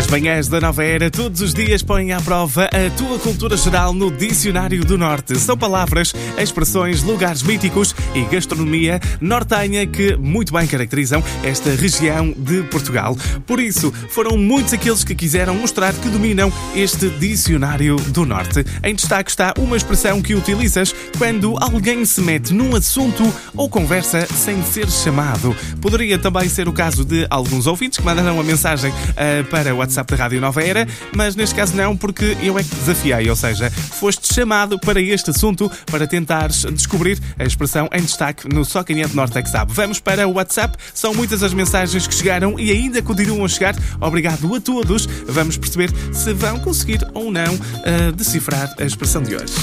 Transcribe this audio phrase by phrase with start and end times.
[0.00, 3.92] As manhãs da nova era todos os dias põem à prova a tua cultura geral
[3.92, 5.38] no Dicionário do Norte.
[5.38, 12.62] São palavras, expressões, lugares míticos e gastronomia nortenha que muito bem caracterizam esta região de
[12.62, 13.14] Portugal.
[13.46, 18.64] Por isso, foram muitos aqueles que quiseram mostrar que dominam este Dicionário do Norte.
[18.82, 24.26] Em destaque está uma expressão que utilizas quando alguém se mete num assunto ou conversa
[24.26, 25.54] sem ser chamado.
[25.78, 29.76] Poderia também ser o caso de alguns ouvintes que mandaram uma mensagem uh, para o
[29.76, 33.36] WhatsApp da Rádio Nova Era, mas neste caso não, porque eu é que desafiei, ou
[33.36, 38.82] seja, foste chamado para este assunto para tentares descobrir a expressão em destaque no Só
[38.82, 39.72] Quem é de Norte é que sabe.
[39.72, 43.74] Vamos para o WhatsApp, são muitas as mensagens que chegaram e ainda continuam a chegar.
[44.00, 45.06] Obrigado a todos.
[45.26, 49.54] Vamos perceber se vão conseguir ou não uh, decifrar a expressão de hoje.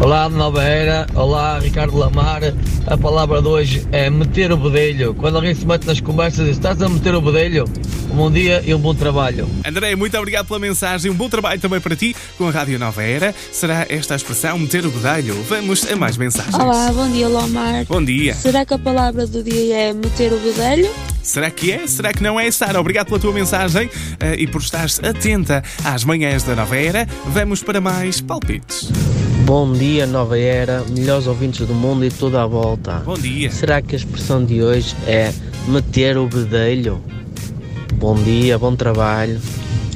[0.00, 1.06] Olá, Nova Era.
[1.14, 2.42] Olá, Ricardo Lamar.
[2.86, 5.14] A palavra de hoje é meter o bedelho.
[5.14, 7.64] Quando alguém se mete nas conversas e diz, estás a meter o bedelho?
[8.10, 9.48] Um bom dia e um bom trabalho.
[9.74, 11.10] André, muito obrigado pela mensagem.
[11.10, 13.34] Um bom trabalho também para ti com a Rádio Nova Era.
[13.50, 15.34] Será esta a expressão meter o bedelho?
[15.48, 16.54] Vamos a mais mensagens.
[16.54, 17.84] Olá, bom dia, Lomar.
[17.86, 18.34] Bom dia.
[18.34, 20.88] Será que a palavra do dia é meter o bedelho?
[21.24, 21.88] Será que é?
[21.88, 22.78] Será que não é, Sara?
[22.78, 27.08] Obrigado pela tua mensagem uh, e por estares atenta às manhãs da Nova Era.
[27.26, 28.92] Vamos para mais palpites.
[29.44, 33.02] Bom dia, Nova Era, melhores ouvintes do mundo e tudo à volta.
[33.04, 33.50] Bom dia.
[33.50, 35.32] Será que a expressão de hoje é
[35.66, 37.02] meter o bedelho?
[38.04, 39.40] Bom dia, bom trabalho.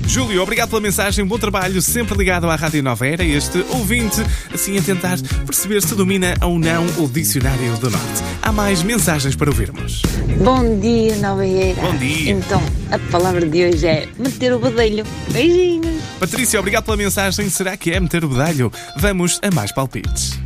[0.07, 4.79] Júlio, obrigado pela mensagem, bom trabalho, sempre ligado à Rádio Nova Era, este ouvinte, assim
[4.79, 8.23] a tentar perceber se domina ou não o Dicionário do Norte.
[8.41, 10.01] Há mais mensagens para ouvirmos.
[10.43, 11.83] Bom dia, Nova Era.
[11.83, 12.31] Bom dia.
[12.31, 15.05] Então, a palavra de hoje é meter o bedelho.
[15.31, 16.03] Beijinhos.
[16.19, 18.73] Patrícia, obrigado pela mensagem, será que é meter o bedelho?
[18.97, 20.41] Vamos a mais palpites.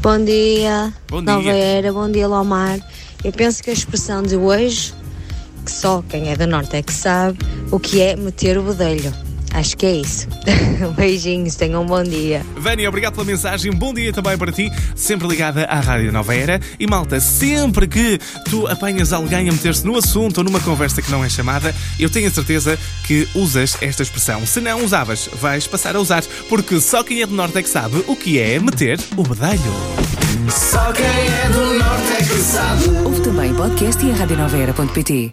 [0.00, 1.52] Bom dia, Bom Nova dia.
[1.52, 2.78] Era, bom dia, Lomar.
[3.24, 4.94] Eu penso que a expressão de hoje,
[5.62, 7.38] que só quem é do Norte é que sabe,
[7.70, 9.12] o que é meter o bedelho.
[9.54, 10.26] Acho que é isso.
[10.96, 12.44] Beijinhos, tenham um bom dia.
[12.56, 13.70] Vânia, obrigado pela mensagem.
[13.70, 16.58] Bom dia também para ti, sempre ligada à Rádio Nova Era.
[16.80, 18.18] E malta, sempre que
[18.48, 22.08] tu apanhas alguém a meter-se no assunto ou numa conversa que não é chamada, eu
[22.08, 24.46] tenho a certeza que usas esta expressão.
[24.46, 27.68] Se não usavas, vais passar a usar, porque só quem é do Norte é que
[27.68, 30.12] sabe o que é meter o bedelho.
[30.50, 32.88] Só quem é do norte é que sabe.
[33.04, 35.32] Ouve também podcast e a.